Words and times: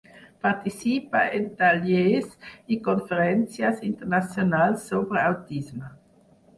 Participa 0.45 1.21
en 1.39 1.45
tallers 1.59 2.33
i 2.75 2.79
conferències 2.89 3.87
internacionals 3.93 4.93
sobre 4.93 5.27
autisme. 5.31 5.97